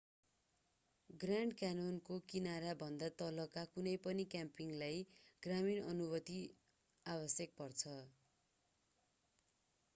[1.09, 5.05] grand क्यान्योनको किनाराभन्दा तलका कुनै पनि क्याम्पिङलाई
[5.43, 6.41] ग्रामीण अनुमति
[7.05, 7.97] आवश्यक पर्छ